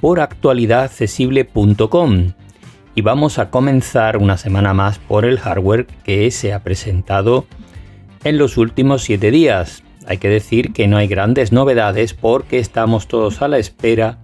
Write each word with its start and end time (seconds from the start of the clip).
por 0.00 0.20
actualidadaccesible.com. 0.20 2.32
Y 2.94 3.02
vamos 3.02 3.38
a 3.38 3.50
comenzar 3.50 4.16
una 4.16 4.36
semana 4.36 4.74
más 4.74 4.98
por 4.98 5.24
el 5.24 5.38
hardware 5.38 5.86
que 6.04 6.30
se 6.30 6.52
ha 6.52 6.62
presentado 6.62 7.46
en 8.24 8.38
los 8.38 8.56
últimos 8.56 9.02
7 9.02 9.30
días. 9.30 9.82
Hay 10.06 10.18
que 10.18 10.28
decir 10.28 10.72
que 10.72 10.88
no 10.88 10.96
hay 10.96 11.06
grandes 11.06 11.52
novedades 11.52 12.14
porque 12.14 12.58
estamos 12.58 13.06
todos 13.06 13.42
a 13.42 13.48
la 13.48 13.58
espera 13.58 14.18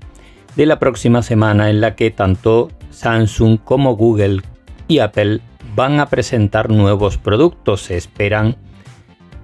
de 0.56 0.66
la 0.66 0.78
próxima 0.78 1.22
semana 1.22 1.70
en 1.70 1.80
la 1.80 1.94
que 1.94 2.10
tanto 2.10 2.70
Samsung 2.90 3.58
como 3.62 3.94
Google 3.94 4.42
y 4.88 4.98
Apple 4.98 5.40
van 5.74 6.00
a 6.00 6.06
presentar 6.06 6.70
nuevos 6.70 7.18
productos. 7.18 7.82
Se 7.82 7.96
esperan 7.96 8.56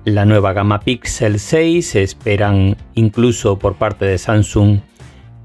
la 0.05 0.24
nueva 0.24 0.52
gama 0.52 0.80
Pixel 0.80 1.38
6, 1.38 1.86
se 1.86 2.02
esperan 2.02 2.77
incluso 2.94 3.58
por 3.58 3.74
parte 3.74 4.06
de 4.06 4.19
Samsung 4.19 4.80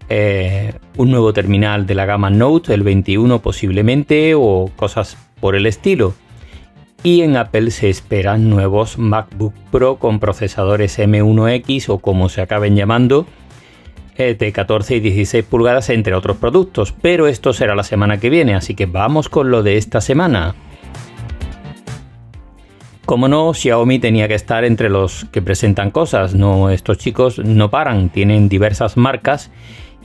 eh, 0.09 0.73
un 0.95 1.11
nuevo 1.11 1.33
terminal 1.33 1.85
de 1.85 1.95
la 1.95 2.05
gama 2.05 2.29
Note, 2.29 2.73
el 2.73 2.83
21 2.83 3.39
posiblemente, 3.41 4.33
o 4.35 4.71
cosas 4.75 5.17
por 5.39 5.55
el 5.55 5.65
estilo. 5.65 6.13
Y 7.03 7.21
en 7.21 7.37
Apple 7.37 7.71
se 7.71 7.89
esperan 7.89 8.49
nuevos 8.49 8.97
MacBook 8.97 9.53
Pro 9.71 9.97
con 9.97 10.19
procesadores 10.19 10.97
M1X 10.97 11.89
o 11.89 11.99
como 11.99 12.29
se 12.29 12.41
acaben 12.41 12.75
llamando, 12.75 13.27
eh, 14.17 14.33
de 14.33 14.51
14 14.51 14.95
y 14.95 14.99
16 14.99 15.45
pulgadas, 15.45 15.89
entre 15.89 16.15
otros 16.15 16.37
productos. 16.37 16.93
Pero 17.01 17.27
esto 17.27 17.53
será 17.53 17.75
la 17.75 17.83
semana 17.83 18.19
que 18.19 18.29
viene, 18.29 18.55
así 18.55 18.75
que 18.75 18.85
vamos 18.87 19.29
con 19.29 19.51
lo 19.51 19.61
de 19.61 19.77
esta 19.77 20.01
semana. 20.01 20.55
Como 23.05 23.29
no, 23.29 23.53
Xiaomi 23.53 23.99
tenía 23.99 24.27
que 24.27 24.33
estar 24.33 24.65
entre 24.65 24.89
los 24.89 25.25
que 25.31 25.41
presentan 25.41 25.91
cosas. 25.91 26.33
No, 26.33 26.69
estos 26.69 26.97
chicos 26.97 27.39
no 27.39 27.69
paran, 27.69 28.09
tienen 28.09 28.49
diversas 28.49 28.97
marcas 28.97 29.49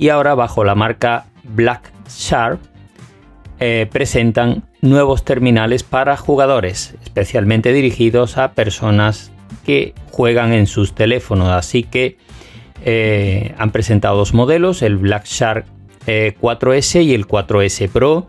y 0.02 0.08
ahora 0.08 0.34
bajo 0.34 0.64
la 0.64 0.74
marca 0.74 1.26
Black 1.44 1.92
Shark 2.08 2.58
eh, 3.60 3.88
presentan 3.92 4.64
nuevos 4.80 5.24
terminales 5.24 5.84
para 5.84 6.16
jugadores, 6.16 6.96
especialmente 7.04 7.72
dirigidos 7.72 8.36
a 8.36 8.50
personas 8.50 9.30
que 9.64 9.94
juegan 10.10 10.52
en 10.52 10.66
sus 10.66 10.92
teléfonos. 10.96 11.50
Así 11.50 11.84
que 11.84 12.16
eh, 12.84 13.54
han 13.58 13.70
presentado 13.70 14.16
dos 14.16 14.34
modelos, 14.34 14.82
el 14.82 14.96
Black 14.96 15.24
Shark 15.26 15.66
4S 16.04 16.96
eh, 16.96 17.02
y 17.04 17.14
el 17.14 17.28
4S 17.28 17.88
Pro, 17.88 18.26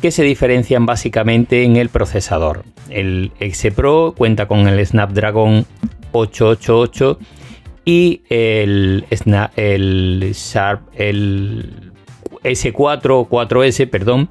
que 0.00 0.12
se 0.12 0.22
diferencian 0.22 0.86
básicamente 0.86 1.64
en 1.64 1.76
el 1.76 1.90
procesador. 1.90 2.64
El 2.88 3.30
X 3.40 3.74
Pro 3.76 4.14
cuenta 4.16 4.48
con 4.48 4.66
el 4.66 4.86
Snapdragon 4.86 5.66
888 6.12 7.18
y 7.84 8.22
el, 8.28 9.06
el 9.56 10.32
Sharp, 10.34 10.82
el 10.94 11.92
S4 12.44 13.10
o 13.10 13.28
4S, 13.28 13.88
perdón, 13.88 14.28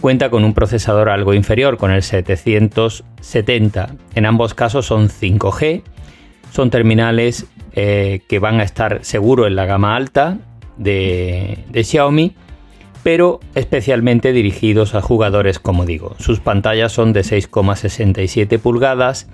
cuenta 0.00 0.30
con 0.30 0.44
un 0.44 0.54
procesador 0.54 1.08
algo 1.08 1.34
inferior, 1.34 1.76
con 1.76 1.90
el 1.90 2.02
770. 2.02 3.96
En 4.14 4.26
ambos 4.26 4.54
casos 4.54 4.86
son 4.86 5.08
5G, 5.08 5.82
son 6.52 6.70
terminales 6.70 7.46
eh, 7.72 8.20
que 8.28 8.38
van 8.38 8.60
a 8.60 8.62
estar 8.62 9.04
seguro 9.04 9.46
en 9.46 9.56
la 9.56 9.66
gama 9.66 9.96
alta 9.96 10.38
de, 10.76 11.64
de 11.68 11.84
Xiaomi, 11.84 12.34
pero 13.02 13.40
especialmente 13.54 14.32
dirigidos 14.32 14.94
a 14.94 15.02
jugadores, 15.02 15.58
como 15.58 15.86
digo. 15.86 16.16
Sus 16.18 16.40
pantallas 16.40 16.92
son 16.92 17.12
de 17.12 17.20
6,67 17.20 18.58
pulgadas 18.58 19.28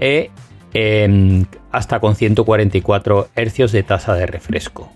e 0.00 0.30
Em, 0.76 1.44
hasta 1.70 2.00
con 2.00 2.16
144 2.16 3.28
Hz 3.36 3.70
de 3.70 3.82
tasa 3.84 4.14
de 4.14 4.26
refresco. 4.26 4.90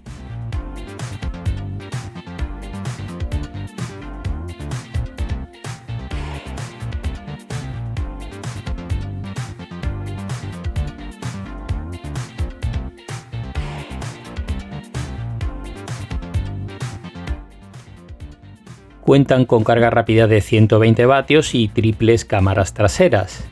Cuentan 19.01 19.47
con 19.47 19.65
carga 19.65 19.89
rápida 19.91 20.27
de 20.27 20.41
120 20.41 21.07
vatios 21.07 21.55
y 21.55 21.69
triples 21.69 22.25
cámaras 22.25 22.75
traseras. 22.75 23.49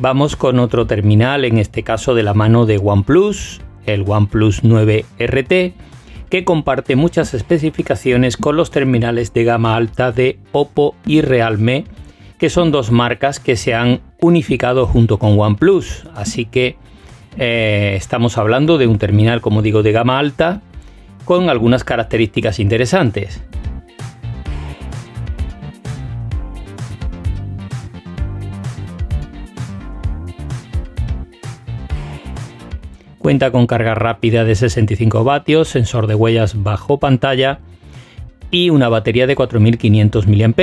Vamos 0.00 0.36
con 0.36 0.60
otro 0.60 0.86
terminal, 0.86 1.44
en 1.44 1.58
este 1.58 1.82
caso 1.82 2.14
de 2.14 2.22
la 2.22 2.32
mano 2.32 2.66
de 2.66 2.78
OnePlus, 2.78 3.60
el 3.84 4.04
OnePlus 4.06 4.62
9 4.62 5.04
RT, 5.18 5.50
que 6.30 6.44
comparte 6.44 6.94
muchas 6.94 7.34
especificaciones 7.34 8.36
con 8.36 8.56
los 8.56 8.70
terminales 8.70 9.32
de 9.32 9.42
gama 9.42 9.74
alta 9.74 10.12
de 10.12 10.38
Oppo 10.52 10.94
y 11.04 11.20
Realme, 11.20 11.84
que 12.38 12.48
son 12.48 12.70
dos 12.70 12.92
marcas 12.92 13.40
que 13.40 13.56
se 13.56 13.74
han 13.74 14.00
unificado 14.20 14.86
junto 14.86 15.18
con 15.18 15.36
OnePlus. 15.36 16.04
Así 16.14 16.44
que 16.44 16.76
eh, 17.36 17.94
estamos 17.96 18.38
hablando 18.38 18.78
de 18.78 18.86
un 18.86 18.98
terminal, 18.98 19.40
como 19.40 19.62
digo, 19.62 19.82
de 19.82 19.90
gama 19.90 20.20
alta, 20.20 20.62
con 21.24 21.50
algunas 21.50 21.82
características 21.82 22.60
interesantes. 22.60 23.42
Cuenta 33.28 33.50
con 33.50 33.66
carga 33.66 33.94
rápida 33.94 34.44
de 34.44 34.54
65 34.54 35.22
vatios, 35.22 35.68
sensor 35.68 36.06
de 36.06 36.14
huellas 36.14 36.62
bajo 36.62 36.98
pantalla 36.98 37.58
y 38.50 38.70
una 38.70 38.88
batería 38.88 39.26
de 39.26 39.36
4500 39.36 40.26
mAh. 40.26 40.54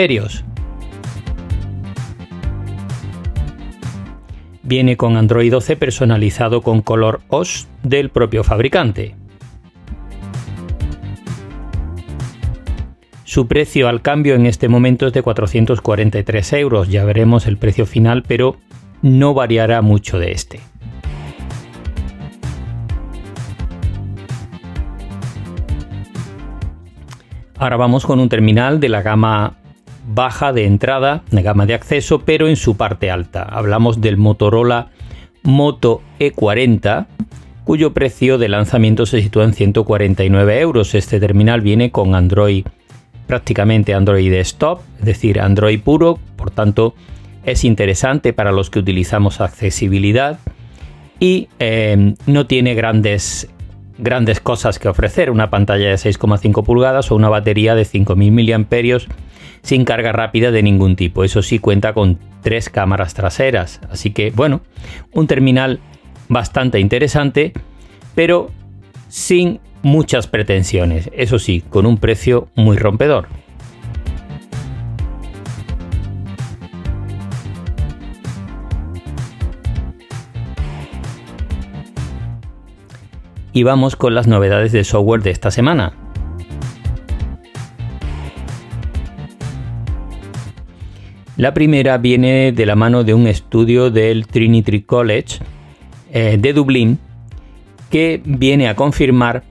Viene 4.64 4.98
con 4.98 5.16
Android 5.16 5.52
12 5.52 5.76
personalizado 5.76 6.64
con 6.64 6.82
color 6.82 7.22
OS 7.28 7.68
del 7.84 8.10
propio 8.10 8.44
fabricante. 8.44 9.14
Su 13.26 13.46
precio 13.46 13.88
al 13.88 14.02
cambio 14.02 14.34
en 14.34 14.48
este 14.48 14.70
momento 14.70 15.06
es 15.06 15.14
de 15.14 15.22
443 15.22 16.54
euros, 16.54 16.90
ya 16.90 17.06
veremos 17.06 17.46
el 17.46 17.58
precio 17.58 17.86
final, 17.86 18.24
pero 18.24 18.58
no 19.04 19.36
variará 19.36 19.84
mucho 19.84 20.18
de 20.18 20.32
este. 20.32 20.62
Ahora 27.58 27.78
vamos 27.78 28.06
con 28.06 28.20
un 28.20 28.28
terminal 28.28 28.82
de 28.82 28.90
la 28.90 29.02
gama 29.02 29.56
baja 30.08 30.52
de 30.52 30.66
entrada, 30.66 31.24
de 31.32 31.42
gama 31.42 31.66
de 31.66 31.74
acceso, 31.74 32.20
pero 32.20 32.50
en 32.50 32.58
su 32.58 32.76
parte 32.76 33.10
alta. 33.10 33.44
Hablamos 33.44 34.02
del 34.02 34.18
Motorola 34.18 34.90
Moto 35.44 36.02
E40, 36.20 37.08
cuyo 37.64 37.94
precio 37.94 38.38
de 38.38 38.50
lanzamiento 38.50 39.06
se 39.06 39.22
sitúa 39.22 39.46
en 39.46 39.54
149 39.54 40.60
euros. 40.60 40.96
Este 40.96 41.20
terminal 41.20 41.62
viene 41.62 41.92
con 41.92 42.14
Android, 42.14 42.66
prácticamente 43.26 43.94
Android 43.94 44.30
Desktop, 44.30 44.82
es 45.00 45.06
decir, 45.06 45.40
Android 45.40 45.80
puro, 45.80 46.20
por 46.36 46.52
tanto 46.52 46.94
es 47.46 47.64
interesante 47.64 48.34
para 48.34 48.52
los 48.52 48.70
que 48.70 48.80
utilizamos 48.80 49.40
accesibilidad 49.40 50.40
y 51.20 51.48
eh, 51.60 52.16
no 52.26 52.48
tiene 52.48 52.74
grandes 52.74 53.50
grandes 53.98 54.40
cosas 54.40 54.80
que 54.80 54.88
ofrecer, 54.88 55.32
una 55.32 55.50
pantalla 55.50 55.90
de 55.90 55.96
6,5 55.96 56.64
pulgadas 56.64 57.12
o 57.12 57.16
una 57.16 57.30
batería 57.30 57.76
de 57.76 57.84
5.000 57.84 58.60
mAh 58.60 59.16
sin 59.62 59.84
carga 59.84 60.12
rápida 60.12 60.52
de 60.52 60.62
ningún 60.62 60.96
tipo. 60.96 61.24
Eso 61.24 61.42
sí 61.42 61.60
cuenta 61.60 61.94
con 61.94 62.20
tres 62.42 62.70
cámaras 62.70 63.14
traseras, 63.16 63.82
así 63.90 64.12
que 64.12 64.32
bueno, 64.32 64.62
un 65.12 65.28
terminal 65.28 65.80
bastante 66.30 66.80
interesante, 66.80 67.54
pero 68.14 68.52
sin 69.10 69.60
muchas 69.82 70.28
pretensiones, 70.28 71.10
eso 71.14 71.40
sí, 71.40 71.64
con 71.70 71.86
un 71.86 71.98
precio 71.98 72.48
muy 72.56 72.78
rompedor. 72.78 73.28
Y 83.56 83.64
vamos 83.64 83.96
con 83.96 84.14
las 84.14 84.28
novedades 84.28 84.74
de 84.74 84.84
software 84.84 85.24
de 85.24 85.32
esta 85.32 85.50
semana. 85.50 85.94
La 91.38 91.54
primera 91.54 91.98
viene 91.98 92.52
de 92.52 92.66
la 92.66 92.76
mano 92.76 93.06
de 93.06 93.14
un 93.14 93.28
estudio 93.28 93.92
del 93.92 94.28
Trinity 94.28 94.82
College 94.82 95.40
eh, 96.12 96.38
de 96.38 96.52
Dublín 96.52 97.00
que 97.90 98.22
viene 98.26 98.68
a 98.68 98.76
confirmar 98.76 99.44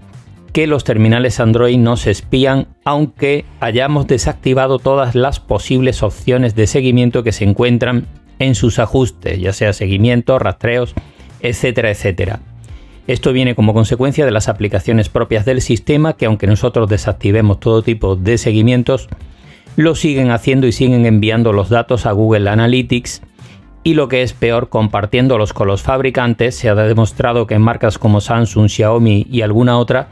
que 0.52 0.66
los 0.66 0.84
terminales 0.84 1.40
Android 1.40 1.78
no 1.78 1.96
se 1.96 2.10
espían 2.10 2.68
aunque 2.84 3.46
hayamos 3.60 4.06
desactivado 4.06 4.78
todas 4.78 5.14
las 5.14 5.40
posibles 5.40 6.02
opciones 6.02 6.54
de 6.54 6.66
seguimiento 6.66 7.22
que 7.22 7.32
se 7.32 7.44
encuentran 7.44 8.06
en 8.38 8.54
sus 8.54 8.78
ajustes, 8.78 9.40
ya 9.40 9.54
sea 9.54 9.72
seguimiento, 9.72 10.38
rastreos, 10.38 10.92
etcétera, 11.40 11.90
etcétera. 11.90 12.40
Esto 13.06 13.32
viene 13.32 13.54
como 13.54 13.74
consecuencia 13.74 14.24
de 14.24 14.30
las 14.30 14.48
aplicaciones 14.48 15.08
propias 15.08 15.44
del 15.44 15.60
sistema 15.60 16.14
que 16.14 16.26
aunque 16.26 16.46
nosotros 16.46 16.88
desactivemos 16.88 17.60
todo 17.60 17.82
tipo 17.82 18.16
de 18.16 18.38
seguimientos, 18.38 19.08
lo 19.76 19.94
siguen 19.94 20.30
haciendo 20.30 20.66
y 20.66 20.72
siguen 20.72 21.04
enviando 21.04 21.52
los 21.52 21.68
datos 21.68 22.06
a 22.06 22.12
Google 22.12 22.48
Analytics 22.48 23.22
y 23.82 23.94
lo 23.94 24.08
que 24.08 24.22
es 24.22 24.32
peor, 24.32 24.70
compartiéndolos 24.70 25.52
con 25.52 25.68
los 25.68 25.82
fabricantes. 25.82 26.54
Se 26.54 26.70
ha 26.70 26.74
demostrado 26.74 27.46
que 27.46 27.54
en 27.54 27.62
marcas 27.62 27.98
como 27.98 28.20
Samsung, 28.22 28.68
Xiaomi 28.68 29.26
y 29.30 29.42
alguna 29.42 29.78
otra, 29.78 30.08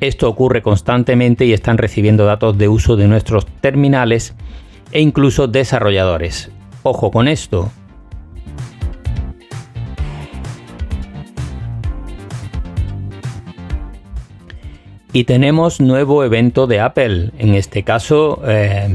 esto 0.00 0.28
ocurre 0.28 0.62
constantemente 0.62 1.46
y 1.46 1.52
están 1.52 1.78
recibiendo 1.78 2.24
datos 2.24 2.58
de 2.58 2.68
uso 2.68 2.96
de 2.96 3.06
nuestros 3.06 3.46
terminales 3.60 4.34
e 4.90 5.00
incluso 5.00 5.46
desarrolladores. 5.46 6.50
Ojo 6.82 7.12
con 7.12 7.28
esto. 7.28 7.70
Y 15.14 15.24
tenemos 15.24 15.80
nuevo 15.80 16.24
evento 16.24 16.66
de 16.66 16.80
Apple. 16.80 17.30
En 17.38 17.54
este 17.54 17.82
caso, 17.82 18.40
eh, 18.46 18.88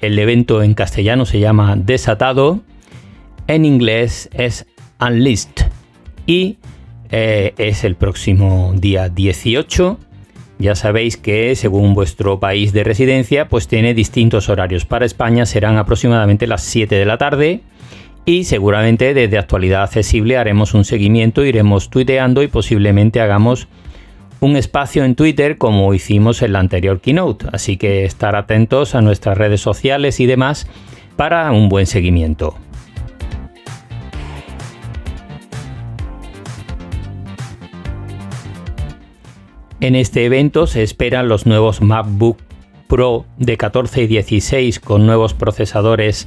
el 0.00 0.18
evento 0.18 0.62
en 0.62 0.74
castellano 0.74 1.26
se 1.26 1.40
llama 1.40 1.74
Desatado. 1.76 2.60
En 3.48 3.64
inglés 3.64 4.28
es 4.32 4.66
Unleashed. 5.00 5.66
Y 6.24 6.58
eh, 7.10 7.52
es 7.58 7.82
el 7.82 7.96
próximo 7.96 8.72
día 8.76 9.08
18. 9.08 9.98
Ya 10.60 10.76
sabéis 10.76 11.16
que 11.16 11.56
según 11.56 11.94
vuestro 11.94 12.38
país 12.38 12.72
de 12.72 12.84
residencia, 12.84 13.48
pues 13.48 13.66
tiene 13.66 13.92
distintos 13.92 14.48
horarios. 14.48 14.84
Para 14.84 15.04
España 15.04 15.46
serán 15.46 15.78
aproximadamente 15.78 16.46
las 16.46 16.62
7 16.62 16.94
de 16.94 17.06
la 17.06 17.18
tarde. 17.18 17.62
Y 18.24 18.44
seguramente 18.44 19.14
desde 19.14 19.38
actualidad 19.38 19.82
accesible 19.82 20.36
haremos 20.36 20.74
un 20.74 20.84
seguimiento, 20.84 21.44
iremos 21.44 21.90
tuiteando 21.90 22.44
y 22.44 22.48
posiblemente 22.48 23.20
hagamos 23.20 23.66
un 24.40 24.56
espacio 24.56 25.04
en 25.04 25.14
Twitter 25.14 25.58
como 25.58 25.92
hicimos 25.94 26.42
en 26.42 26.54
la 26.54 26.60
anterior 26.60 27.00
keynote, 27.00 27.46
así 27.52 27.76
que 27.76 28.04
estar 28.04 28.36
atentos 28.36 28.94
a 28.94 29.02
nuestras 29.02 29.36
redes 29.36 29.60
sociales 29.60 30.18
y 30.18 30.26
demás 30.26 30.66
para 31.16 31.52
un 31.52 31.68
buen 31.68 31.86
seguimiento. 31.86 32.56
En 39.80 39.96
este 39.96 40.26
evento 40.26 40.66
se 40.66 40.82
esperan 40.82 41.28
los 41.28 41.46
nuevos 41.46 41.80
MacBook 41.80 42.38
Pro 42.86 43.24
de 43.38 43.56
14 43.56 44.02
y 44.02 44.06
16 44.08 44.80
con 44.80 45.06
nuevos 45.06 45.32
procesadores 45.32 46.26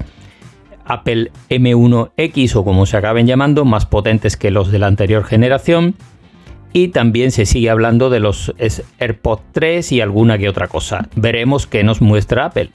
Apple 0.86 1.31
M1X 1.50 2.56
o 2.56 2.63
como 2.63 2.86
se 2.86 2.98
acaben 2.98 3.27
llamando, 3.27 3.65
más 3.65 3.86
potentes 3.86 4.38
que 4.38 4.50
los 4.50 4.71
de 4.71 4.80
la 4.80 4.88
anterior 4.88 5.24
generación 5.24 5.95
y 6.74 6.90
también 6.90 7.31
se 7.31 7.46
sigue 7.46 7.70
hablando 7.70 8.10
de 8.10 8.20
los 8.20 8.54
AirPods 9.00 9.44
3 9.54 9.92
y 9.92 10.02
alguna 10.02 10.38
que 10.38 10.50
otra 10.50 10.68
cosa. 10.68 11.08
Veremos 11.16 11.68
qué 11.68 11.84
nos 11.84 12.02
muestra 12.02 12.46
Apple. 12.46 12.72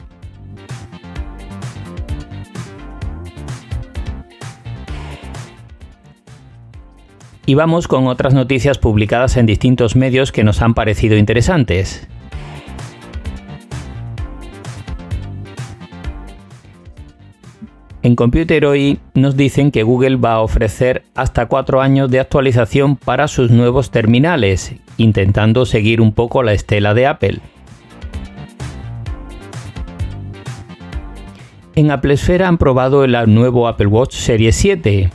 Y 7.45 7.55
vamos 7.55 7.89
con 7.89 8.07
otras 8.07 8.35
noticias 8.35 8.77
publicadas 8.77 9.39
en 9.39 9.47
distintos 9.47 9.97
medios 9.97 10.33
que 10.33 10.45
nos 10.45 10.61
han 10.61 10.75
parecido 10.75 11.17
interesantes. 11.17 12.07
En 18.09 18.17
Computer 18.17 18.65
hoy 18.65 19.01
nos 19.13 19.37
dicen 19.37 19.71
que 19.71 19.83
Google 19.83 20.17
va 20.17 20.33
a 20.33 20.41
ofrecer 20.41 21.03
hasta 21.15 21.45
cuatro 21.45 21.83
años 21.83 22.11
de 22.11 22.21
actualización 22.21 22.97
para 22.97 23.29
sus 23.29 23.51
nuevos 23.51 23.91
terminales, 23.91 24.75
intentando 24.97 25.67
seguir 25.67 26.01
un 26.01 26.13
poco 26.13 26.43
la 26.43 26.55
estela 26.55 26.95
de 26.95 27.07
Apple. 27.07 27.41
En 31.75 31.91
Apple 31.91 32.15
Esfera 32.15 32.49
han 32.49 32.57
probado 32.57 33.05
el 33.05 33.15
nuevo 33.35 33.69
Apple 33.69 33.89
Watch 33.89 34.15
Series 34.15 34.57
7, 34.57 35.11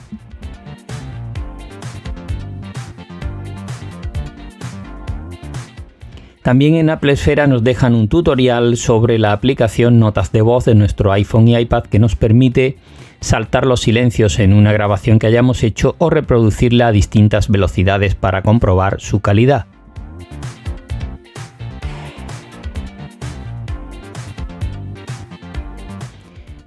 También 6.43 6.75
en 6.75 6.89
Apple 6.89 7.13
Esfera 7.13 7.47
nos 7.47 7.63
dejan 7.63 7.95
un 7.95 8.09
tutorial 8.09 8.75
sobre 8.75 9.17
la 9.17 9.31
aplicación 9.31 9.97
Notas 9.97 10.33
de 10.33 10.41
voz 10.41 10.65
de 10.65 10.75
nuestro 10.75 11.13
iPhone 11.13 11.47
y 11.47 11.57
iPad 11.57 11.83
que 11.85 11.99
nos 11.99 12.17
permite 12.17 12.77
saltar 13.21 13.65
los 13.65 13.79
silencios 13.79 14.39
en 14.39 14.51
una 14.51 14.73
grabación 14.73 15.19
que 15.19 15.27
hayamos 15.27 15.63
hecho 15.63 15.95
o 15.99 16.09
reproducirla 16.09 16.87
a 16.87 16.91
distintas 16.91 17.47
velocidades 17.47 18.15
para 18.15 18.41
comprobar 18.41 18.99
su 18.99 19.21
calidad. 19.21 19.67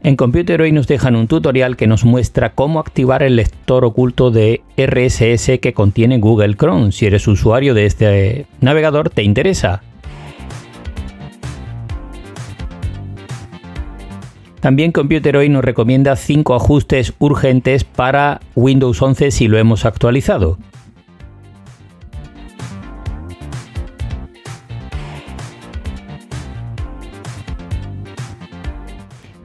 En 0.06 0.14
Computer 0.14 0.62
hoy 0.62 0.70
nos 0.70 0.86
dejan 0.86 1.16
un 1.16 1.26
tutorial 1.26 1.76
que 1.76 1.88
nos 1.88 2.04
muestra 2.04 2.52
cómo 2.52 2.78
activar 2.78 3.24
el 3.24 3.34
lector 3.34 3.84
oculto 3.84 4.30
de 4.30 4.62
RSS 4.76 5.58
que 5.58 5.72
contiene 5.74 6.20
Google 6.20 6.54
Chrome. 6.54 6.92
Si 6.92 7.06
eres 7.06 7.26
usuario 7.26 7.74
de 7.74 7.86
este 7.86 8.46
navegador, 8.60 9.10
te 9.10 9.24
interesa. 9.24 9.82
También 14.60 14.92
Computer 14.92 15.38
hoy 15.38 15.48
nos 15.48 15.64
recomienda 15.64 16.14
5 16.14 16.54
ajustes 16.54 17.12
urgentes 17.18 17.82
para 17.82 18.40
Windows 18.54 19.02
11 19.02 19.32
si 19.32 19.48
lo 19.48 19.58
hemos 19.58 19.84
actualizado. 19.84 20.56